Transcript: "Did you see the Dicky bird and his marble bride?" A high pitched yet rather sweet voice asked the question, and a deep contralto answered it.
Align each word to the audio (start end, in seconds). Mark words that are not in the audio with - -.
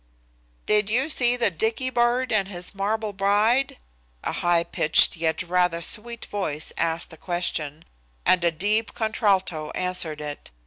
"Did 0.65 0.89
you 0.89 1.09
see 1.09 1.35
the 1.35 1.51
Dicky 1.51 1.91
bird 1.91 2.31
and 2.31 2.47
his 2.47 2.73
marble 2.73 3.13
bride?" 3.13 3.77
A 4.23 4.31
high 4.31 4.63
pitched 4.63 5.15
yet 5.15 5.43
rather 5.43 5.83
sweet 5.83 6.25
voice 6.25 6.73
asked 6.75 7.11
the 7.11 7.17
question, 7.17 7.85
and 8.25 8.43
a 8.43 8.49
deep 8.49 8.95
contralto 8.95 9.69
answered 9.75 10.19
it. 10.19 10.49